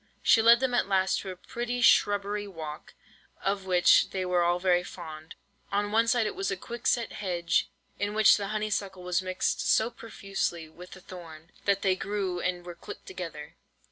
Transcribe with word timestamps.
She 0.23 0.41
led 0.41 0.61
them 0.61 0.73
at 0.73 0.87
last 0.87 1.19
to 1.19 1.29
a 1.29 1.35
pretty 1.35 1.79
shrubbery 1.79 2.47
walk, 2.47 2.95
of 3.43 3.67
which 3.67 4.09
they 4.09 4.25
were 4.25 4.41
all 4.41 4.57
very 4.57 4.81
fond. 4.83 5.35
On 5.71 5.91
one 5.91 6.07
side 6.07 6.21
of 6.25 6.25
it 6.25 6.35
was 6.35 6.49
a 6.49 6.57
quick 6.57 6.87
set 6.87 7.11
hedge, 7.11 7.69
in 7.99 8.15
which 8.15 8.35
the 8.37 8.47
honeysuckle 8.47 9.03
was 9.03 9.21
mixed 9.21 9.61
so 9.61 9.91
profusely 9.91 10.67
with 10.67 10.93
the 10.93 11.01
thorn, 11.01 11.51
that 11.65 11.83
they 11.83 11.95
grew 11.95 12.39
and 12.39 12.65
were 12.65 12.73
clipped 12.73 13.05
together. 13.05 13.57